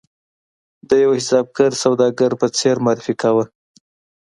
د 0.89 0.91
یوه 1.03 1.15
حسابګر 1.19 1.71
سوداګر 1.83 2.31
په 2.41 2.47
څېر 2.57 2.75
معرفي 2.85 3.13
کاوه. 3.21 3.45